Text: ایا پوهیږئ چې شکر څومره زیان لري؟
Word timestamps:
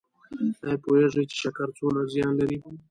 ایا 0.65 0.75
پوهیږئ 0.83 1.23
چې 1.31 1.35
شکر 1.43 1.67
څومره 1.77 2.01
زیان 2.13 2.33
لري؟ 2.39 2.57